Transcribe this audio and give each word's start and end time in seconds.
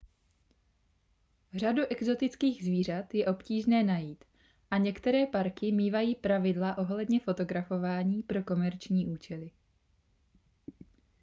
řadu 1.53 1.81
exotických 1.89 2.63
zvířat 2.63 3.13
je 3.15 3.25
obtížné 3.25 3.83
najít 3.83 4.25
a 4.71 4.77
některé 4.77 5.25
parky 5.25 5.71
mívají 5.71 6.15
pravidla 6.15 6.77
ohledně 6.77 7.19
fotografování 7.19 8.23
pro 8.23 8.43
komerční 8.43 9.07
účely 9.07 9.51